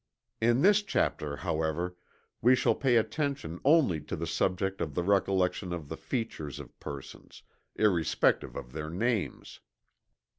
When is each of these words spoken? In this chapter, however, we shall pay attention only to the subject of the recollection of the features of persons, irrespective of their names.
In 0.41 0.63
this 0.63 0.81
chapter, 0.81 1.35
however, 1.35 1.95
we 2.41 2.55
shall 2.55 2.73
pay 2.73 2.95
attention 2.95 3.59
only 3.63 3.99
to 4.01 4.15
the 4.15 4.25
subject 4.25 4.81
of 4.81 4.95
the 4.95 5.03
recollection 5.03 5.71
of 5.71 5.89
the 5.89 5.95
features 5.95 6.59
of 6.59 6.79
persons, 6.79 7.43
irrespective 7.75 8.55
of 8.55 8.71
their 8.73 8.89
names. 8.89 9.59